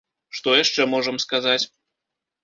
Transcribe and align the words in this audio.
Што 0.37 0.53
яшчэ 0.63 0.87
можам 0.93 1.19
сказаць? 1.25 1.59